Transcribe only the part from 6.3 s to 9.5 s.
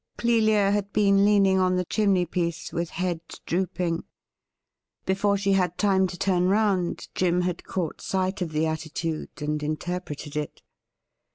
n round, Jim had caught sight of the attitude